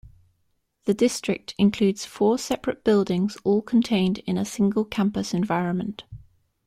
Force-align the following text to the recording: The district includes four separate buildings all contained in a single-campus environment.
The 0.85 0.95
district 0.95 1.53
includes 1.59 2.05
four 2.07 2.39
separate 2.39 2.83
buildings 2.83 3.37
all 3.43 3.61
contained 3.61 4.17
in 4.25 4.35
a 4.35 4.43
single-campus 4.43 5.31
environment. 5.31 6.05